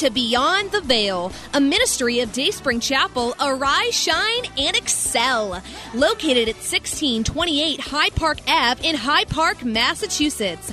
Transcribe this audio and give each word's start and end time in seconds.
To 0.00 0.08
Beyond 0.08 0.72
the 0.72 0.80
Veil, 0.80 1.30
a 1.52 1.60
ministry 1.60 2.20
of 2.20 2.32
Dayspring 2.32 2.80
Chapel. 2.80 3.34
Arise, 3.38 3.92
shine, 3.92 4.44
and 4.56 4.74
excel. 4.74 5.62
Located 5.92 6.48
at 6.48 6.54
1628 6.54 7.80
Hyde 7.80 8.14
Park 8.14 8.38
Ave 8.48 8.88
in 8.88 8.96
Hyde 8.96 9.28
Park, 9.28 9.62
Massachusetts. 9.62 10.72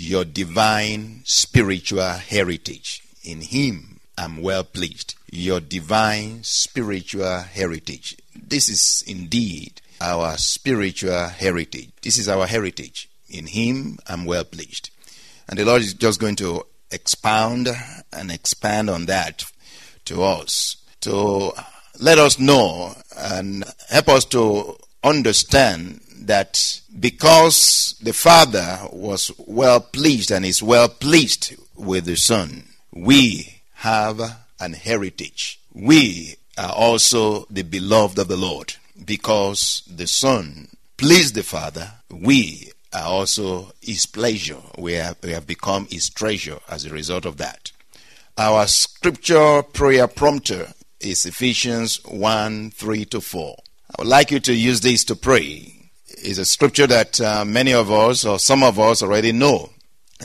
Your 0.00 0.24
divine 0.24 1.22
spiritual 1.24 2.08
heritage. 2.08 3.02
In 3.24 3.40
Him 3.40 3.98
I'm 4.16 4.40
well 4.40 4.62
pleased. 4.62 5.16
Your 5.28 5.58
divine 5.58 6.44
spiritual 6.44 7.40
heritage. 7.40 8.16
This 8.32 8.68
is 8.68 9.02
indeed 9.08 9.80
our 10.00 10.36
spiritual 10.36 11.26
heritage. 11.26 11.90
This 12.00 12.16
is 12.16 12.28
our 12.28 12.46
heritage. 12.46 13.08
In 13.28 13.48
Him 13.48 13.98
I'm 14.06 14.24
well 14.24 14.44
pleased. 14.44 14.90
And 15.48 15.58
the 15.58 15.64
Lord 15.64 15.82
is 15.82 15.94
just 15.94 16.20
going 16.20 16.36
to 16.36 16.64
expound 16.92 17.68
and 18.12 18.30
expand 18.30 18.88
on 18.88 19.06
that 19.06 19.46
to 20.04 20.22
us 20.22 20.76
to 21.00 21.50
let 21.98 22.18
us 22.18 22.38
know 22.38 22.94
and 23.16 23.64
help 23.88 24.08
us 24.10 24.24
to 24.26 24.76
understand 25.02 26.00
that 26.26 26.80
because 26.98 27.94
the 28.02 28.12
Father 28.12 28.80
was 28.92 29.30
well 29.38 29.80
pleased 29.80 30.30
and 30.30 30.44
is 30.44 30.62
well 30.62 30.88
pleased 30.88 31.56
with 31.76 32.04
the 32.04 32.16
Son, 32.16 32.64
we 32.92 33.62
have 33.74 34.20
an 34.60 34.72
heritage. 34.72 35.60
We 35.72 36.36
are 36.56 36.72
also 36.72 37.46
the 37.50 37.62
beloved 37.62 38.18
of 38.18 38.28
the 38.28 38.36
Lord 38.36 38.74
because 39.04 39.82
the 39.88 40.06
Son 40.06 40.68
pleased 40.96 41.34
the 41.34 41.42
Father. 41.42 41.92
We 42.10 42.72
are 42.92 43.06
also 43.06 43.72
His 43.80 44.06
pleasure. 44.06 44.58
We 44.76 44.94
have, 44.94 45.16
we 45.22 45.30
have 45.30 45.46
become 45.46 45.86
His 45.90 46.08
treasure 46.08 46.58
as 46.68 46.84
a 46.84 46.90
result 46.90 47.24
of 47.24 47.36
that. 47.36 47.70
Our 48.36 48.66
scripture 48.66 49.62
prayer 49.62 50.08
prompter 50.08 50.68
is 51.00 51.24
Ephesians 51.26 52.04
1 52.04 52.70
3 52.70 53.04
to 53.06 53.20
4. 53.20 53.56
I 53.90 53.94
would 53.98 54.08
like 54.08 54.30
you 54.30 54.40
to 54.40 54.54
use 54.54 54.80
this 54.80 55.04
to 55.04 55.16
pray. 55.16 55.77
It's 56.20 56.38
a 56.38 56.44
scripture 56.44 56.86
that 56.86 57.20
uh, 57.20 57.44
many 57.44 57.72
of 57.72 57.90
us 57.90 58.24
or 58.24 58.38
some 58.38 58.62
of 58.62 58.78
us 58.78 59.02
already 59.02 59.32
know. 59.32 59.70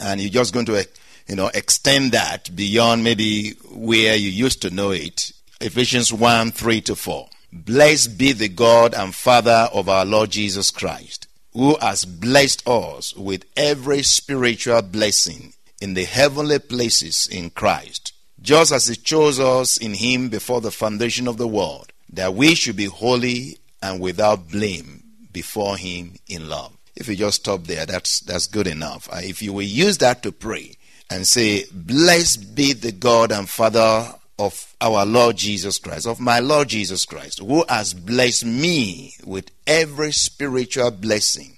And 0.02 0.20
you're 0.20 0.31
just 0.31 0.54
going 0.54 0.66
to 0.68 0.88
you 1.28 1.36
know, 1.36 1.50
extend 1.54 2.12
that 2.12 2.54
beyond 2.56 3.04
maybe 3.04 3.52
where 3.72 4.16
you 4.16 4.30
used 4.30 4.62
to 4.64 4.70
know 4.70 4.92
it. 4.92 5.31
Ephesians 5.62 6.12
1 6.12 6.52
3 6.52 6.81
to 6.81 6.96
4. 6.96 7.30
Blessed 7.52 8.18
be 8.18 8.31
the 8.31 8.50
God 8.50 8.94
and 8.94 9.14
Father 9.14 9.70
of 9.72 9.88
our 9.88 10.06
Lord 10.06 10.31
Jesus 10.31 10.72
Christ, 10.72 11.28
who 11.54 11.78
has 11.80 12.04
blessed 12.04 12.68
us 12.68 13.16
with 13.16 13.46
every 13.56 14.02
spiritual 14.02 14.81
blessing 14.81 15.54
in 15.80 15.94
the 15.94 16.06
heavenly 16.06 16.60
places 16.60 17.28
in 17.31 17.52
Christ, 17.52 18.14
just 18.42 18.72
as 18.72 18.88
He 18.88 18.96
chose 18.96 19.40
us 19.40 19.78
in 19.78 19.94
Him 19.94 20.30
before 20.30 20.62
the 20.62 20.72
foundation 20.72 21.28
of 21.28 21.38
the 21.38 21.48
world, 21.48 21.94
that 22.10 22.34
we 22.34 22.56
should 22.56 22.75
be 22.75 22.86
holy 22.86 23.60
and 23.81 24.02
without 24.02 24.50
blame 24.50 25.03
before 25.33 25.77
Him 25.77 26.16
in 26.27 26.47
love. 26.47 26.71
If 26.95 27.07
you 27.07 27.16
just 27.16 27.41
stop 27.41 27.63
there, 27.63 27.85
that's, 27.85 28.19
that's 28.21 28.47
good 28.47 28.67
enough. 28.67 29.09
Uh, 29.11 29.21
if 29.23 29.41
you 29.41 29.51
will 29.51 29.63
use 29.63 29.97
that 29.97 30.23
to 30.23 30.31
pray 30.31 30.77
and 31.09 31.27
say, 31.27 31.66
Blessed 31.71 32.55
be 32.55 32.73
the 32.73 32.91
God 32.91 33.31
and 33.31 33.49
Father 33.49 34.13
of 34.38 34.75
our 34.81 35.05
Lord 35.05 35.38
Jesus 35.38 35.77
Christ, 35.77 36.07
of 36.07 36.19
my 36.19 36.39
Lord 36.39 36.69
Jesus 36.69 37.05
Christ, 37.05 37.39
who 37.39 37.66
has 37.69 37.94
blessed 37.94 38.45
me 38.45 39.13
with 39.25 39.51
every 39.66 40.11
spiritual 40.11 40.91
blessing 40.91 41.57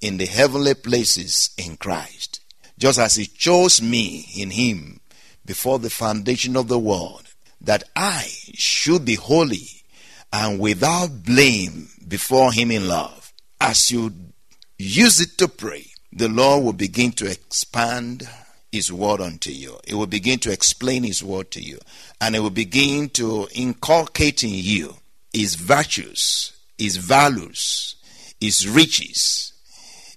in 0.00 0.18
the 0.18 0.26
heavenly 0.26 0.74
places 0.74 1.50
in 1.56 1.76
Christ, 1.76 2.40
just 2.78 2.98
as 2.98 3.14
He 3.14 3.26
chose 3.26 3.80
me 3.80 4.28
in 4.36 4.50
Him 4.50 5.00
before 5.44 5.78
the 5.78 5.90
foundation 5.90 6.56
of 6.56 6.68
the 6.68 6.78
world, 6.78 7.22
that 7.60 7.84
I 7.94 8.28
should 8.54 9.04
be 9.04 9.14
holy 9.14 9.73
and 10.34 10.58
without 10.58 11.22
blame 11.22 11.88
before 12.08 12.52
Him 12.52 12.72
in 12.72 12.88
love. 12.88 13.32
As 13.60 13.92
you 13.92 14.12
use 14.76 15.20
it 15.20 15.38
to 15.38 15.46
pray, 15.46 15.86
the 16.12 16.28
Lord 16.28 16.64
will 16.64 16.72
begin 16.72 17.12
to 17.12 17.30
expand 17.30 18.28
His 18.72 18.92
word 18.92 19.20
unto 19.20 19.50
you. 19.50 19.78
It 19.86 19.94
will 19.94 20.08
begin 20.08 20.40
to 20.40 20.50
explain 20.52 21.04
His 21.04 21.22
word 21.22 21.52
to 21.52 21.62
you. 21.62 21.78
And 22.20 22.34
it 22.34 22.40
will 22.40 22.50
begin 22.50 23.10
to 23.10 23.46
inculcate 23.54 24.42
in 24.42 24.50
you 24.54 24.96
His 25.32 25.54
virtues, 25.54 26.52
His 26.76 26.96
values, 26.96 27.94
His 28.40 28.68
riches, 28.68 29.52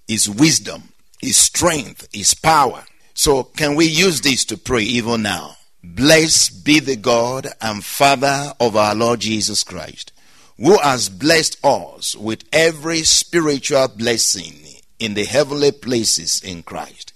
His 0.08 0.28
wisdom, 0.28 0.92
His 1.20 1.36
strength, 1.36 2.08
His 2.12 2.34
power. 2.34 2.84
So, 3.14 3.44
can 3.44 3.76
we 3.76 3.84
use 3.86 4.20
this 4.20 4.44
to 4.46 4.56
pray 4.56 4.82
even 4.82 5.22
now? 5.22 5.57
Blessed 5.84 6.64
be 6.64 6.80
the 6.80 6.96
God 6.96 7.46
and 7.60 7.84
Father 7.84 8.52
of 8.58 8.74
our 8.74 8.96
Lord 8.96 9.20
Jesus 9.20 9.62
Christ, 9.62 10.12
who 10.56 10.76
has 10.78 11.08
blessed 11.08 11.64
us 11.64 12.16
with 12.16 12.42
every 12.52 13.04
spiritual 13.04 13.86
blessing 13.86 14.54
in 14.98 15.14
the 15.14 15.24
heavenly 15.24 15.70
places 15.70 16.42
in 16.42 16.64
Christ, 16.64 17.12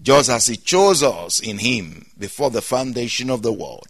just 0.00 0.30
as 0.30 0.46
He 0.46 0.56
chose 0.56 1.02
us 1.02 1.38
in 1.38 1.58
Him 1.58 2.06
before 2.18 2.48
the 2.48 2.62
foundation 2.62 3.28
of 3.28 3.42
the 3.42 3.52
world, 3.52 3.88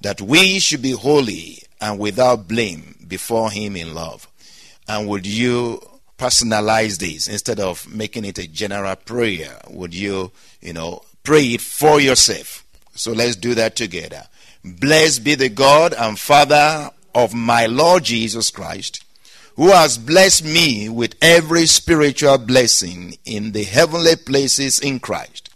that 0.00 0.22
we 0.22 0.58
should 0.58 0.80
be 0.80 0.92
holy 0.92 1.62
and 1.82 1.98
without 1.98 2.48
blame 2.48 3.04
before 3.06 3.50
Him 3.50 3.76
in 3.76 3.92
love. 3.92 4.26
And 4.88 5.06
would 5.06 5.26
you 5.26 5.82
personalize 6.16 6.98
this 6.98 7.28
instead 7.28 7.60
of 7.60 7.92
making 7.92 8.24
it 8.24 8.38
a 8.38 8.48
general 8.48 8.96
prayer? 8.96 9.60
Would 9.68 9.94
you, 9.94 10.32
you 10.62 10.72
know, 10.72 11.02
pray 11.22 11.44
it 11.48 11.60
for 11.60 12.00
yourself? 12.00 12.64
So 12.94 13.12
let's 13.12 13.36
do 13.36 13.54
that 13.54 13.76
together. 13.76 14.24
Blessed 14.64 15.24
be 15.24 15.34
the 15.34 15.48
God 15.48 15.94
and 15.94 16.18
Father 16.18 16.90
of 17.14 17.34
my 17.34 17.66
Lord 17.66 18.04
Jesus 18.04 18.50
Christ, 18.50 19.04
who 19.56 19.68
has 19.68 19.98
blessed 19.98 20.44
me 20.44 20.88
with 20.88 21.14
every 21.22 21.66
spiritual 21.66 22.38
blessing 22.38 23.16
in 23.24 23.52
the 23.52 23.64
heavenly 23.64 24.16
places 24.16 24.78
in 24.78 25.00
Christ, 25.00 25.50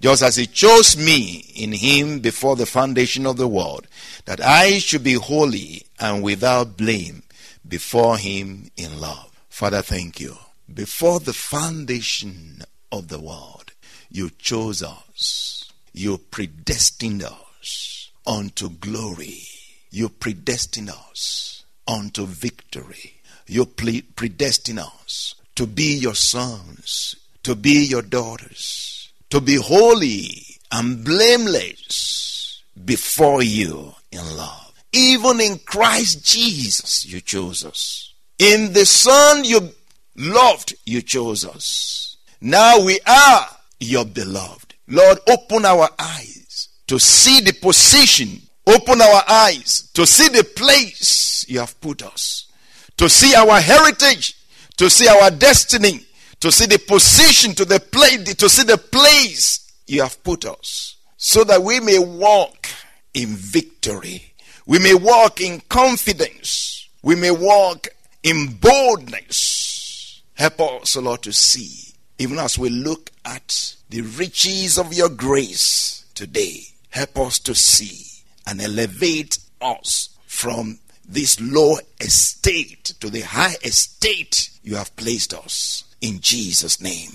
just 0.00 0.22
as 0.22 0.36
He 0.36 0.46
chose 0.46 0.96
me 0.96 1.44
in 1.54 1.72
Him 1.72 2.18
before 2.18 2.56
the 2.56 2.66
foundation 2.66 3.26
of 3.26 3.36
the 3.36 3.48
world, 3.48 3.86
that 4.24 4.40
I 4.40 4.78
should 4.78 5.04
be 5.04 5.14
holy 5.14 5.86
and 5.98 6.22
without 6.22 6.76
blame 6.76 7.22
before 7.66 8.18
Him 8.18 8.70
in 8.76 9.00
love. 9.00 9.30
Father, 9.48 9.82
thank 9.82 10.20
you. 10.20 10.36
Before 10.72 11.18
the 11.20 11.32
foundation 11.32 12.62
of 12.92 13.08
the 13.08 13.18
world, 13.18 13.72
you 14.10 14.30
chose 14.30 14.82
us. 14.82 15.57
You 15.98 16.18
predestined 16.18 17.24
us 17.24 18.12
unto 18.24 18.70
glory. 18.70 19.42
You 19.90 20.08
predestined 20.08 20.90
us 20.90 21.64
unto 21.88 22.24
victory. 22.24 23.14
You 23.48 23.66
predestined 23.66 24.78
us 24.78 25.34
to 25.56 25.66
be 25.66 25.96
your 25.96 26.14
sons, 26.14 27.16
to 27.42 27.56
be 27.56 27.84
your 27.84 28.02
daughters, 28.02 29.10
to 29.30 29.40
be 29.40 29.56
holy 29.56 30.44
and 30.70 31.04
blameless 31.04 32.62
before 32.84 33.42
you 33.42 33.96
in 34.12 34.36
love. 34.36 34.72
Even 34.92 35.40
in 35.40 35.58
Christ 35.58 36.24
Jesus, 36.24 37.06
you 37.06 37.20
chose 37.20 37.64
us. 37.64 38.14
In 38.38 38.72
the 38.72 38.86
Son 38.86 39.42
you 39.42 39.70
loved, 40.14 40.76
you 40.86 41.02
chose 41.02 41.44
us. 41.44 42.18
Now 42.40 42.84
we 42.84 43.00
are 43.04 43.46
your 43.80 44.04
beloved. 44.04 44.67
Lord, 44.88 45.18
open 45.28 45.64
our 45.64 45.88
eyes 45.98 46.68
to 46.86 46.98
see 46.98 47.40
the 47.40 47.52
position. 47.52 48.40
Open 48.66 49.00
our 49.00 49.22
eyes 49.28 49.90
to 49.94 50.06
see 50.06 50.28
the 50.28 50.44
place 50.44 51.44
you 51.48 51.60
have 51.60 51.78
put 51.80 52.02
us. 52.02 52.50
To 52.96 53.08
see 53.08 53.34
our 53.34 53.60
heritage. 53.60 54.34
To 54.78 54.88
see 54.88 55.06
our 55.08 55.30
destiny. 55.30 56.00
To 56.40 56.50
see 56.50 56.66
the 56.66 56.78
position, 56.78 57.54
to 57.54 57.64
the 57.64 57.80
place, 57.80 58.34
to 58.34 58.48
see 58.48 58.62
the 58.64 58.78
place 58.78 59.72
you 59.86 60.02
have 60.02 60.22
put 60.22 60.44
us. 60.44 60.96
So 61.16 61.44
that 61.44 61.62
we 61.62 61.80
may 61.80 61.98
walk 61.98 62.68
in 63.12 63.28
victory. 63.28 64.34
We 64.66 64.78
may 64.78 64.94
walk 64.94 65.40
in 65.40 65.60
confidence. 65.68 66.88
We 67.02 67.14
may 67.16 67.30
walk 67.30 67.88
in 68.22 68.58
boldness. 68.60 70.22
Help 70.34 70.60
us, 70.60 70.96
Lord, 70.96 71.22
to 71.22 71.32
see, 71.32 71.94
even 72.18 72.38
as 72.38 72.58
we 72.58 72.68
look 72.68 73.10
at 73.24 73.74
the 73.90 74.02
riches 74.02 74.78
of 74.78 74.92
your 74.92 75.08
grace 75.08 76.04
today. 76.14 76.62
Help 76.90 77.18
us 77.18 77.38
to 77.40 77.54
see 77.54 78.22
and 78.46 78.60
elevate 78.60 79.38
us 79.60 80.10
from 80.26 80.78
this 81.08 81.40
low 81.40 81.78
estate 82.00 82.94
to 83.00 83.08
the 83.10 83.20
high 83.20 83.56
estate 83.64 84.50
you 84.62 84.76
have 84.76 84.94
placed 84.96 85.32
us. 85.32 85.84
In 86.00 86.20
Jesus' 86.20 86.80
name, 86.80 87.10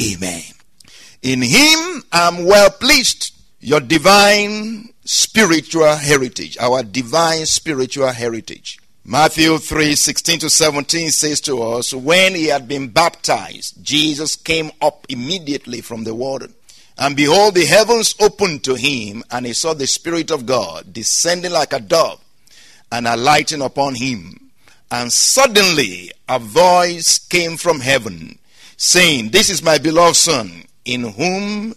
amen. 0.00 0.42
In 1.22 1.42
Him 1.42 2.04
I'm 2.12 2.44
well 2.44 2.70
pleased. 2.70 3.34
Your 3.60 3.80
divine 3.80 4.90
spiritual 5.04 5.96
heritage, 5.96 6.56
our 6.58 6.82
divine 6.82 7.46
spiritual 7.46 8.08
heritage. 8.08 8.78
Matthew 9.10 9.56
3 9.56 9.94
16 9.94 10.40
to 10.40 10.50
17 10.50 11.10
says 11.10 11.40
to 11.40 11.62
us, 11.62 11.94
When 11.94 12.34
he 12.34 12.48
had 12.48 12.68
been 12.68 12.88
baptized, 12.88 13.82
Jesus 13.82 14.36
came 14.36 14.70
up 14.82 15.06
immediately 15.08 15.80
from 15.80 16.04
the 16.04 16.14
water. 16.14 16.48
And 16.98 17.16
behold, 17.16 17.54
the 17.54 17.64
heavens 17.64 18.14
opened 18.20 18.64
to 18.64 18.74
him, 18.74 19.24
and 19.30 19.46
he 19.46 19.54
saw 19.54 19.72
the 19.72 19.86
Spirit 19.86 20.30
of 20.30 20.44
God 20.44 20.92
descending 20.92 21.52
like 21.52 21.72
a 21.72 21.80
dove 21.80 22.22
and 22.92 23.06
alighting 23.06 23.62
upon 23.62 23.94
him. 23.94 24.50
And 24.90 25.10
suddenly 25.10 26.12
a 26.28 26.38
voice 26.38 27.18
came 27.18 27.56
from 27.56 27.80
heaven, 27.80 28.38
saying, 28.76 29.30
This 29.30 29.48
is 29.48 29.62
my 29.62 29.78
beloved 29.78 30.16
Son, 30.16 30.64
in 30.84 31.04
whom 31.04 31.74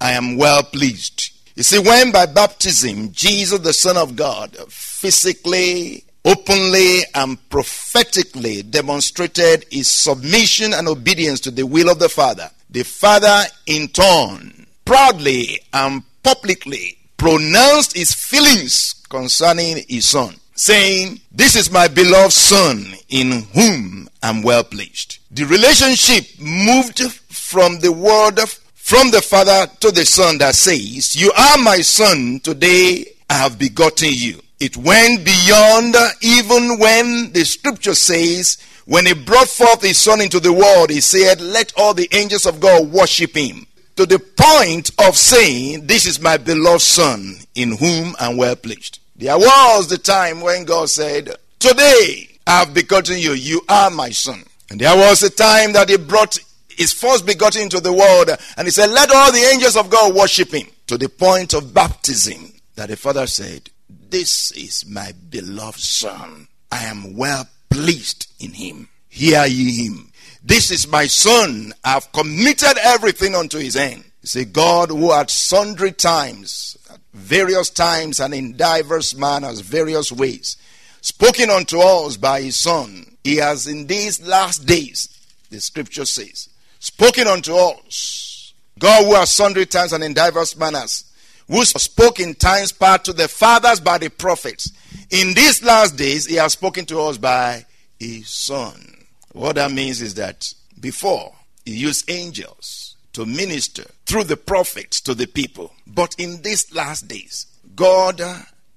I 0.00 0.10
am 0.10 0.36
well 0.36 0.64
pleased. 0.64 1.30
You 1.54 1.62
see, 1.62 1.78
when 1.78 2.10
by 2.10 2.26
baptism 2.26 3.12
Jesus, 3.12 3.60
the 3.60 3.72
Son 3.72 3.96
of 3.96 4.16
God, 4.16 4.56
physically 4.68 6.02
openly 6.24 7.00
and 7.14 7.38
prophetically 7.50 8.62
demonstrated 8.62 9.64
his 9.70 9.88
submission 9.88 10.72
and 10.72 10.88
obedience 10.88 11.40
to 11.40 11.50
the 11.50 11.64
will 11.64 11.90
of 11.90 11.98
the 11.98 12.08
Father. 12.08 12.50
The 12.70 12.82
Father, 12.82 13.44
in 13.66 13.88
turn, 13.88 14.66
proudly 14.84 15.60
and 15.72 16.02
publicly 16.22 16.98
pronounced 17.16 17.96
his 17.96 18.12
feelings 18.12 18.94
concerning 19.08 19.84
his 19.88 20.08
Son, 20.08 20.34
saying, 20.54 21.20
This 21.30 21.56
is 21.56 21.70
my 21.70 21.88
beloved 21.88 22.32
Son, 22.32 22.94
in 23.08 23.42
whom 23.54 24.08
I'm 24.22 24.42
well 24.42 24.64
pleased. 24.64 25.18
The 25.30 25.44
relationship 25.44 26.24
moved 26.40 27.00
from 27.28 27.80
the 27.80 27.92
word 27.92 28.40
from 28.74 29.10
the 29.10 29.22
Father 29.22 29.66
to 29.80 29.90
the 29.90 30.04
Son 30.04 30.38
that 30.38 30.54
says, 30.54 31.16
You 31.16 31.32
are 31.32 31.58
my 31.58 31.78
Son, 31.78 32.40
today 32.40 33.04
I 33.30 33.34
have 33.34 33.58
begotten 33.58 34.10
you. 34.12 34.40
It 34.64 34.78
went 34.78 35.26
beyond 35.26 35.94
uh, 35.94 36.08
even 36.22 36.78
when 36.78 37.32
the 37.32 37.44
scripture 37.44 37.94
says, 37.94 38.56
when 38.86 39.04
he 39.04 39.12
brought 39.12 39.48
forth 39.48 39.82
his 39.82 39.98
son 39.98 40.22
into 40.22 40.40
the 40.40 40.54
world, 40.54 40.88
he 40.88 41.02
said, 41.02 41.42
Let 41.42 41.74
all 41.76 41.92
the 41.92 42.08
angels 42.12 42.46
of 42.46 42.60
God 42.60 42.88
worship 42.90 43.36
him. 43.36 43.66
To 43.96 44.06
the 44.06 44.18
point 44.18 44.90
of 45.06 45.18
saying, 45.18 45.86
This 45.86 46.06
is 46.06 46.18
my 46.18 46.38
beloved 46.38 46.80
son, 46.80 47.36
in 47.54 47.76
whom 47.76 48.16
I'm 48.18 48.38
well 48.38 48.56
pleased. 48.56 49.00
There 49.16 49.36
was 49.36 49.88
the 49.88 49.98
time 49.98 50.40
when 50.40 50.64
God 50.64 50.88
said, 50.88 51.36
Today 51.58 52.38
I 52.46 52.60
have 52.60 52.72
begotten 52.72 53.18
you, 53.18 53.32
you 53.32 53.60
are 53.68 53.90
my 53.90 54.08
son. 54.08 54.44
And 54.70 54.80
there 54.80 54.96
was 54.96 55.22
a 55.22 55.28
time 55.28 55.74
that 55.74 55.90
he 55.90 55.98
brought 55.98 56.38
his 56.70 56.90
first 56.90 57.26
begotten 57.26 57.60
into 57.60 57.80
the 57.80 57.92
world, 57.92 58.30
uh, 58.30 58.38
and 58.56 58.66
he 58.66 58.70
said, 58.70 58.88
Let 58.88 59.10
all 59.14 59.30
the 59.30 59.46
angels 59.52 59.76
of 59.76 59.90
God 59.90 60.14
worship 60.14 60.54
him. 60.54 60.68
To 60.86 60.96
the 60.96 61.10
point 61.10 61.52
of 61.52 61.74
baptism, 61.74 62.50
that 62.76 62.88
the 62.88 62.96
father 62.96 63.26
said, 63.26 63.68
this 64.14 64.52
is 64.52 64.86
my 64.86 65.10
beloved 65.28 65.80
Son. 65.80 66.46
I 66.70 66.84
am 66.84 67.16
well 67.16 67.48
pleased 67.68 68.28
in 68.38 68.52
him. 68.52 68.88
Hear 69.08 69.44
ye 69.44 69.86
him. 69.86 70.12
This 70.40 70.70
is 70.70 70.86
my 70.86 71.08
Son. 71.08 71.74
I 71.84 71.94
have 71.94 72.12
committed 72.12 72.78
everything 72.84 73.34
unto 73.34 73.58
his 73.58 73.74
hand. 73.74 74.04
See, 74.22 74.44
God 74.44 74.90
who 74.90 75.10
at 75.10 75.30
sundry 75.30 75.90
times, 75.90 76.78
at 76.92 77.00
various 77.12 77.70
times 77.70 78.20
and 78.20 78.32
in 78.32 78.56
diverse 78.56 79.16
manners, 79.16 79.58
various 79.58 80.12
ways, 80.12 80.58
spoken 81.00 81.50
unto 81.50 81.80
us 81.80 82.16
by 82.16 82.42
his 82.42 82.56
Son, 82.56 83.16
he 83.24 83.38
has 83.38 83.66
in 83.66 83.88
these 83.88 84.24
last 84.24 84.64
days, 84.64 85.08
the 85.50 85.60
scripture 85.60 86.06
says, 86.06 86.48
spoken 86.78 87.26
unto 87.26 87.52
us. 87.56 88.54
God 88.78 89.06
who 89.06 89.16
at 89.16 89.26
sundry 89.26 89.66
times 89.66 89.92
and 89.92 90.04
in 90.04 90.14
diverse 90.14 90.56
manners 90.56 91.10
who 91.48 91.64
spoke 91.64 92.20
in 92.20 92.34
times 92.34 92.72
past 92.72 93.04
to 93.04 93.12
the 93.12 93.28
fathers 93.28 93.80
by 93.80 93.98
the 93.98 94.08
prophets. 94.08 94.72
In 95.10 95.34
these 95.34 95.62
last 95.62 95.96
days, 95.96 96.26
he 96.26 96.36
has 96.36 96.52
spoken 96.52 96.86
to 96.86 97.00
us 97.00 97.18
by 97.18 97.66
his 97.98 98.28
son. 98.28 99.04
What 99.32 99.56
that 99.56 99.72
means 99.72 100.00
is 100.00 100.14
that 100.14 100.52
before, 100.80 101.34
he 101.64 101.76
used 101.76 102.10
angels 102.10 102.96
to 103.12 103.26
minister 103.26 103.84
through 104.06 104.24
the 104.24 104.36
prophets 104.36 105.00
to 105.02 105.14
the 105.14 105.26
people. 105.26 105.72
But 105.86 106.14
in 106.18 106.42
these 106.42 106.74
last 106.74 107.08
days, 107.08 107.46
God 107.74 108.20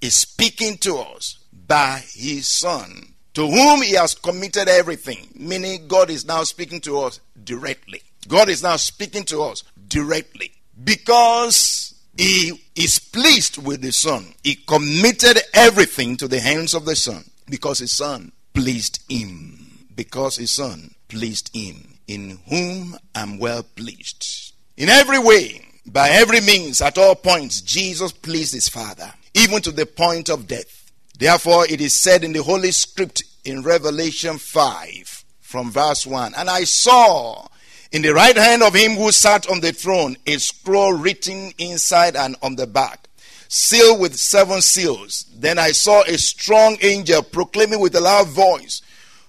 is 0.01 0.15
speaking 0.15 0.77
to 0.79 0.97
us 0.97 1.39
by 1.67 2.03
his 2.13 2.47
son, 2.47 3.13
to 3.33 3.47
whom 3.47 3.81
he 3.81 3.93
has 3.93 4.15
committed 4.15 4.67
everything. 4.67 5.27
Meaning, 5.35 5.87
God 5.87 6.09
is 6.09 6.25
now 6.25 6.43
speaking 6.43 6.81
to 6.81 6.99
us 6.99 7.19
directly. 7.43 8.01
God 8.27 8.49
is 8.49 8.63
now 8.63 8.77
speaking 8.77 9.23
to 9.25 9.41
us 9.43 9.63
directly. 9.87 10.51
Because 10.83 11.93
he 12.17 12.63
is 12.75 12.99
pleased 12.99 13.57
with 13.57 13.81
the 13.81 13.91
Son. 13.91 14.33
He 14.43 14.55
committed 14.55 15.39
everything 15.53 16.17
to 16.17 16.27
the 16.27 16.39
hands 16.39 16.73
of 16.73 16.85
the 16.85 16.95
Son 16.95 17.23
because 17.49 17.79
his 17.79 17.91
Son 17.91 18.31
pleased 18.53 18.99
him. 19.09 19.87
Because 19.95 20.37
his 20.37 20.51
Son 20.51 20.93
pleased 21.07 21.55
him, 21.55 21.99
in 22.07 22.39
whom 22.47 22.97
I'm 23.15 23.39
well 23.39 23.63
pleased. 23.63 24.53
In 24.75 24.89
every 24.89 25.19
way, 25.19 25.67
by 25.85 26.09
every 26.09 26.41
means, 26.41 26.81
at 26.81 26.97
all 26.97 27.15
points, 27.15 27.61
Jesus 27.61 28.11
pleased 28.11 28.53
his 28.53 28.69
Father, 28.69 29.13
even 29.33 29.61
to 29.61 29.71
the 29.71 29.85
point 29.85 30.29
of 30.29 30.47
death. 30.47 30.91
Therefore, 31.17 31.65
it 31.67 31.81
is 31.81 31.93
said 31.93 32.23
in 32.23 32.33
the 32.33 32.43
Holy 32.43 32.71
Script 32.71 33.23
in 33.45 33.63
Revelation 33.63 34.37
5, 34.37 35.23
from 35.39 35.71
verse 35.71 36.05
1 36.05 36.33
And 36.35 36.49
I 36.49 36.63
saw 36.65 37.47
in 37.91 38.01
the 38.01 38.13
right 38.13 38.35
hand 38.35 38.63
of 38.63 38.73
him 38.73 38.95
who 38.95 39.11
sat 39.11 39.49
on 39.49 39.61
the 39.61 39.71
throne, 39.71 40.17
a 40.25 40.37
scroll 40.37 40.93
written 40.93 41.51
inside 41.57 42.15
and 42.15 42.35
on 42.41 42.55
the 42.55 42.67
back, 42.67 43.07
sealed 43.47 43.99
with 43.99 44.15
seven 44.15 44.61
seals. 44.61 45.25
Then 45.35 45.57
I 45.57 45.71
saw 45.71 46.03
a 46.03 46.17
strong 46.17 46.77
angel 46.81 47.23
proclaiming 47.23 47.79
with 47.79 47.95
a 47.95 48.01
loud 48.01 48.27
voice, 48.27 48.81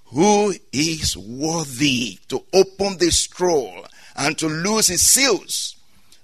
Who 0.06 0.54
is 0.72 1.16
worthy 1.16 2.18
to 2.28 2.44
open 2.52 2.98
the 2.98 3.10
scroll 3.10 3.86
and 4.16 4.36
to 4.38 4.48
loose 4.48 4.90
its 4.90 5.02
seals? 5.02 5.76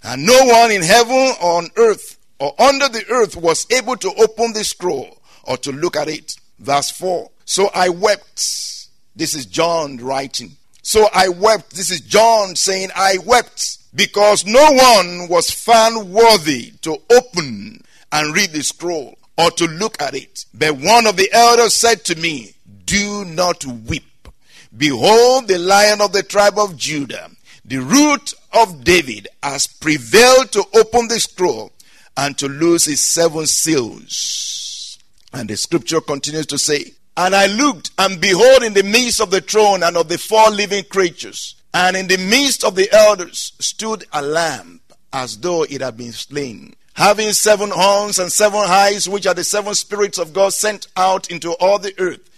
And 0.03 0.27
no 0.27 0.45
one 0.45 0.71
in 0.71 0.83
heaven 0.83 1.35
or 1.43 1.59
on 1.59 1.71
earth 1.77 2.19
or 2.39 2.61
under 2.61 2.89
the 2.89 3.05
earth 3.11 3.37
was 3.37 3.67
able 3.71 3.97
to 3.97 4.13
open 4.19 4.53
the 4.53 4.65
scroll 4.65 5.19
or 5.45 5.57
to 5.59 5.73
look 5.73 5.97
at 5.97 6.09
it. 6.09 6.35
Verse 6.59 6.91
4. 6.91 7.31
So 7.45 7.71
I 7.75 7.89
wept. 7.89 8.89
This 9.17 9.35
is 9.35 9.47
John 9.47 9.99
writing. 9.99 10.57
So 10.85 11.09
I 11.15 11.29
wept. 11.29 11.75
This 11.75 11.91
is 11.91 12.03
John 12.03 12.57
saying, 12.57 12.91
I 12.95 13.17
wept 13.25 13.79
because 13.95 14.45
no 14.45 14.71
one 14.71 15.29
was 15.29 15.51
found 15.51 16.11
worthy 16.11 16.73
to 16.83 16.99
open 17.11 17.83
and 18.13 18.35
read 18.35 18.51
the 18.51 18.63
scroll 18.63 19.17
or 19.39 19.51
to 19.53 19.65
look 19.67 20.01
at 20.01 20.15
it. 20.15 20.45
But 20.53 20.77
one 20.77 21.07
of 21.07 21.17
the 21.17 21.31
elders 21.33 21.73
said 21.73 22.05
to 22.05 22.15
me, 22.17 22.53
Do 22.85 23.25
not 23.25 23.65
weep. 23.65 24.29
Behold, 24.77 25.49
the 25.49 25.59
lion 25.59 26.03
of 26.03 26.13
the 26.13 26.23
tribe 26.23 26.59
of 26.59 26.77
Judah, 26.77 27.31
the 27.65 27.79
root 27.79 28.35
of 28.53 28.85
David, 28.85 29.29
has 29.43 29.67
prevailed 29.67 30.53
to 30.53 30.65
open 30.75 31.09
the 31.09 31.19
scroll 31.19 31.73
and 32.15 32.37
to 32.37 32.47
loose 32.47 32.87
its 32.89 33.01
seven 33.01 33.47
seals. 33.47 34.99
And 35.33 35.49
the 35.49 35.57
scripture 35.57 36.03
continues 36.03 36.47
to 36.47 36.59
say, 36.59 36.93
And 37.17 37.35
I 37.35 37.47
looked, 37.47 37.93
and 37.99 38.21
behold, 38.21 38.63
in 38.63 38.75
the 38.75 38.83
midst 38.83 39.21
of 39.21 39.31
the 39.31 39.41
throne 39.41 39.83
and 39.83 39.97
of 39.97 40.09
the 40.09 40.19
four 40.19 40.51
living 40.51 40.85
creatures, 40.85 41.55
and 41.73 41.97
in 41.97 42.09
the 42.09 42.19
midst 42.19 42.65
of 42.65 42.75
the 42.75 42.91
elders, 42.93 43.53
stood 43.61 44.05
a 44.13 44.21
lamb 44.21 44.81
as 45.13 45.39
though 45.39 45.63
it 45.63 45.81
had 45.81 45.97
been 45.97 46.13
slain, 46.13 46.75
having 46.95 47.33
seven 47.33 47.71
horns 47.71 48.19
and 48.19 48.33
seven 48.33 48.63
eyes, 48.67 49.09
which 49.09 49.29
are 49.29 49.35
the 49.35 49.45
seven 49.45 49.75
spirits 49.75 50.19
of 50.19 50.33
God 50.33 50.53
sent 50.53 50.89
out 50.97 51.31
into 51.31 51.53
all 51.53 51.79
the 51.79 51.95
earth. 51.99 52.31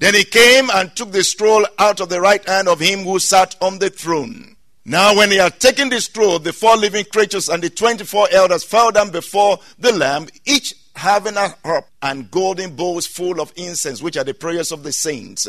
Then 0.00 0.14
he 0.14 0.24
came 0.24 0.68
and 0.70 0.94
took 0.96 1.12
the 1.12 1.22
scroll 1.22 1.64
out 1.78 2.00
of 2.00 2.08
the 2.08 2.20
right 2.20 2.44
hand 2.48 2.66
of 2.66 2.80
him 2.80 3.04
who 3.04 3.20
sat 3.20 3.54
on 3.60 3.78
the 3.78 3.90
throne. 3.90 4.56
Now, 4.84 5.16
when 5.16 5.30
he 5.30 5.36
had 5.36 5.60
taken 5.60 5.88
the 5.88 6.00
scroll, 6.00 6.40
the 6.40 6.52
four 6.52 6.76
living 6.76 7.04
creatures 7.04 7.48
and 7.48 7.62
the 7.62 7.70
twenty 7.70 8.04
four 8.04 8.28
elders 8.32 8.64
fell 8.64 8.90
down 8.90 9.10
before 9.10 9.58
the 9.78 9.92
Lamb, 9.92 10.26
each 10.44 10.74
having 10.96 11.36
a 11.36 11.48
harp 11.64 11.86
and 12.02 12.30
golden 12.30 12.74
bowls 12.76 13.06
full 13.06 13.40
of 13.40 13.52
incense, 13.56 14.02
which 14.02 14.16
are 14.16 14.24
the 14.24 14.34
prayers 14.34 14.72
of 14.72 14.82
the 14.82 14.92
saints. 14.92 15.48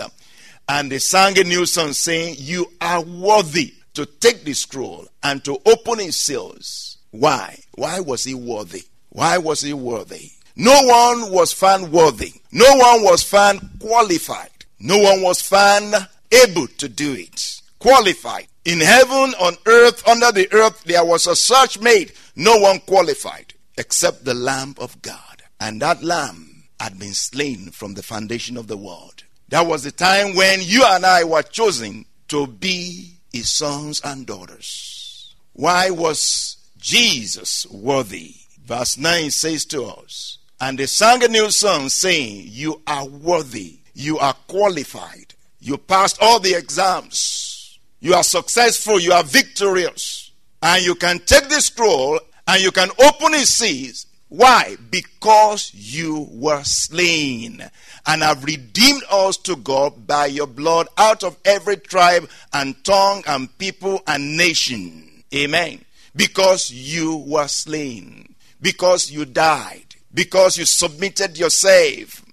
And 0.68 0.92
they 0.92 1.00
sang 1.00 1.38
a 1.38 1.44
new 1.44 1.66
song, 1.66 1.94
saying, 1.94 2.36
You 2.40 2.72
are 2.82 3.02
worthy 3.02 3.74
to 3.94 4.06
take 4.06 4.44
the 4.44 4.54
scroll 4.54 5.08
and 5.24 5.44
to 5.46 5.60
open 5.66 6.00
its 6.00 6.18
seals. 6.18 6.98
Why? 7.12 7.60
Why 7.76 8.00
was 8.00 8.24
he 8.24 8.34
worthy? 8.34 8.84
Why 9.10 9.38
was 9.38 9.62
he 9.62 9.74
worthy? 9.74 10.32
No 10.56 10.82
one 10.84 11.32
was 11.32 11.54
found 11.54 11.92
worthy. 11.92 12.34
No 12.52 12.70
one 12.76 13.04
was 13.04 13.24
found 13.24 13.62
qualified. 13.80 14.50
No 14.80 14.98
one 14.98 15.22
was 15.22 15.42
found 15.42 15.96
able 16.32 16.68
to 16.68 16.90
do 16.90 17.14
it. 17.14 17.62
Qualified. 17.80 18.48
In 18.66 18.80
heaven, 18.80 19.34
on 19.40 19.56
earth, 19.66 20.06
under 20.08 20.32
the 20.32 20.52
earth, 20.52 20.84
there 20.86 21.06
was 21.06 21.28
a 21.28 21.36
search 21.36 21.80
made. 21.80 22.14
No 22.36 22.58
one 22.58 22.80
qualified 22.80 23.54
except 23.78 24.26
the 24.26 24.34
Lamb 24.34 24.76
of 24.78 25.02
God. 25.02 25.35
And 25.60 25.82
that 25.82 26.04
Lamb 26.04 26.64
had 26.80 27.00
been 27.00 27.14
slain 27.14 27.72
from 27.72 27.94
the 27.94 28.04
foundation 28.04 28.58
of 28.58 28.68
the 28.68 28.78
world. 28.78 29.24
That 29.50 29.68
was 29.68 29.84
the 29.84 29.92
time 29.92 30.36
when 30.36 30.60
you 30.62 30.84
and 30.86 31.06
I 31.06 31.24
were 31.24 31.44
chosen 31.44 32.06
to 32.30 32.48
be 32.48 33.18
his 33.32 33.50
sons 33.50 34.02
and 34.04 34.26
daughters. 34.26 35.36
Why 35.54 35.90
was 35.90 36.58
Jesus 36.78 37.66
worthy? 37.68 38.36
Verse 38.64 38.98
9 38.98 39.32
says 39.32 39.66
to 39.66 39.84
us, 39.84 40.40
And 40.60 40.78
they 40.78 40.88
sang 40.88 41.24
a 41.24 41.28
new 41.28 41.52
song 41.52 41.90
saying, 41.90 42.46
You 42.48 42.82
are 42.88 43.06
worthy, 43.06 43.80
you 43.94 44.18
are 44.18 44.34
qualified, 44.48 45.34
you 45.60 45.78
passed 45.78 46.18
all 46.22 46.40
the 46.40 46.56
exams, 46.56 47.80
you 48.00 48.14
are 48.14 48.24
successful, 48.24 49.00
you 49.00 49.14
are 49.14 49.24
victorious, 49.24 50.32
and 50.62 50.84
you 50.84 50.96
can 50.96 51.20
take 51.20 51.48
the 51.48 51.62
scroll 51.62 52.20
and 52.48 52.62
you 52.62 52.72
can 52.72 52.90
open 53.00 53.34
its 53.34 53.50
seals. 53.52 54.05
Why? 54.30 54.76
Because 54.90 55.72
you 55.74 56.28
were 56.32 56.64
slain 56.64 57.64
and 58.06 58.22
have 58.22 58.44
redeemed 58.44 59.04
us 59.10 59.38
to 59.38 59.56
God 59.56 60.08
by 60.08 60.28
your 60.28 60.48
blood 60.48 60.88
out 60.98 61.24
of 61.24 61.38
every 61.46 61.78
tribe 61.78 62.30
and 62.52 62.84
tongue 62.84 63.24
and 63.28 63.56
people 63.58 64.02
and 64.08 64.36
nation. 64.36 65.24
Amen. 65.34 65.86
Because 66.16 66.72
you 66.72 67.18
were 67.18 67.48
slain, 67.48 68.36
because 68.62 69.12
you 69.12 69.26
died, 69.26 69.96
because 70.14 70.58
you 70.58 70.66
submitted 70.66 71.38
yourself, 71.38 72.24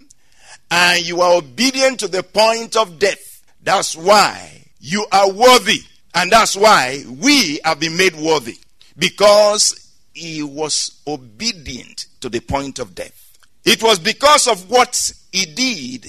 and 0.70 1.06
you 1.06 1.20
are 1.20 1.34
obedient 1.36 2.00
to 2.00 2.08
the 2.08 2.22
point 2.22 2.76
of 2.76 2.98
death. 2.98 3.42
That's 3.62 3.96
why 3.96 4.64
you 4.80 5.06
are 5.12 5.30
worthy, 5.30 5.80
and 6.14 6.30
that's 6.30 6.56
why 6.56 7.02
we 7.08 7.60
have 7.64 7.80
been 7.80 7.96
made 7.96 8.16
worthy. 8.16 8.58
Because 8.96 9.81
he 10.14 10.42
was 10.42 11.00
obedient 11.06 12.06
to 12.20 12.28
the 12.28 12.40
point 12.40 12.78
of 12.78 12.94
death. 12.94 13.38
It 13.64 13.82
was 13.82 13.98
because 13.98 14.48
of 14.48 14.68
what 14.70 15.12
he 15.30 15.46
did 15.46 16.06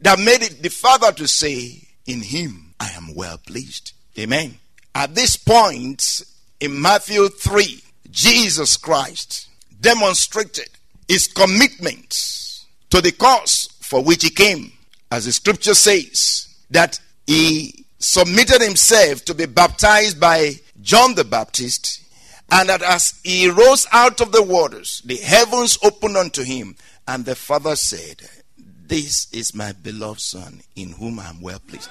that 0.00 0.18
made 0.18 0.42
it 0.42 0.62
the 0.62 0.70
Father 0.70 1.12
to 1.12 1.28
say, 1.28 1.86
In 2.06 2.22
him 2.22 2.74
I 2.80 2.90
am 2.90 3.14
well 3.14 3.38
pleased. 3.38 3.92
Amen. 4.18 4.58
At 4.94 5.14
this 5.14 5.36
point 5.36 6.22
in 6.60 6.80
Matthew 6.80 7.28
3, 7.28 7.82
Jesus 8.10 8.76
Christ 8.76 9.48
demonstrated 9.80 10.68
his 11.08 11.26
commitment 11.26 12.64
to 12.90 13.00
the 13.00 13.12
cause 13.12 13.68
for 13.80 14.02
which 14.02 14.22
he 14.22 14.30
came. 14.30 14.72
As 15.10 15.26
the 15.26 15.32
scripture 15.32 15.74
says, 15.74 16.48
that 16.70 17.00
he 17.26 17.84
submitted 17.98 18.60
himself 18.60 19.24
to 19.24 19.34
be 19.34 19.46
baptized 19.46 20.20
by 20.20 20.54
John 20.80 21.14
the 21.14 21.24
Baptist, 21.24 22.03
and 22.50 22.68
that 22.68 22.82
as 22.82 23.20
he 23.24 23.48
rose 23.48 23.86
out 23.92 24.20
of 24.20 24.32
the 24.32 24.42
waters, 24.42 25.02
the 25.04 25.16
heavens 25.16 25.78
opened 25.82 26.16
unto 26.16 26.42
him, 26.42 26.76
and 27.08 27.24
the 27.24 27.34
Father 27.34 27.76
said, 27.76 28.22
This 28.56 29.32
is 29.32 29.54
my 29.54 29.72
beloved 29.72 30.20
Son, 30.20 30.60
in 30.76 30.92
whom 30.92 31.18
I 31.18 31.28
am 31.28 31.40
well 31.40 31.58
pleased. 31.58 31.90